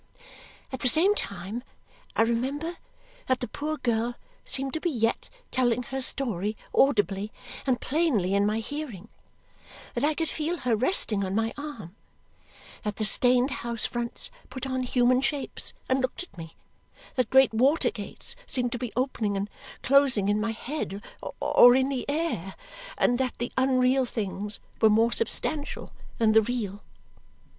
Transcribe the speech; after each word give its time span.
At 0.73 0.79
the 0.79 0.89
same 0.89 1.13
time 1.13 1.61
I 2.15 2.23
remember 2.23 2.77
that 3.27 3.39
the 3.39 3.47
poor 3.47 3.77
girl 3.77 4.15
seemed 4.43 4.73
to 4.73 4.79
be 4.79 4.89
yet 4.89 5.29
telling 5.51 5.83
her 5.83 6.01
story 6.01 6.57
audibly 6.73 7.31
and 7.67 7.79
plainly 7.79 8.33
in 8.33 8.43
my 8.43 8.61
hearing, 8.61 9.09
that 9.93 10.03
I 10.03 10.15
could 10.15 10.27
feel 10.27 10.57
her 10.61 10.75
resting 10.75 11.23
on 11.23 11.35
my 11.35 11.53
arm, 11.55 11.95
that 12.83 12.95
the 12.95 13.05
stained 13.05 13.51
house 13.61 13.85
fronts 13.85 14.31
put 14.49 14.65
on 14.65 14.81
human 14.81 15.21
shapes 15.21 15.71
and 15.87 16.01
looked 16.01 16.23
at 16.23 16.35
me, 16.35 16.55
that 17.13 17.29
great 17.29 17.53
water 17.53 17.91
gates 17.91 18.35
seemed 18.47 18.71
to 18.71 18.79
be 18.79 18.91
opening 18.95 19.37
and 19.37 19.51
closing 19.83 20.29
in 20.29 20.41
my 20.41 20.51
head 20.53 21.03
or 21.39 21.75
in 21.75 21.89
the 21.89 22.09
air, 22.09 22.55
and 22.97 23.19
that 23.19 23.37
the 23.37 23.51
unreal 23.55 24.05
things 24.05 24.59
were 24.81 24.89
more 24.89 25.11
substantial 25.11 25.91
than 26.17 26.31
the 26.31 26.41
real. 26.41 26.81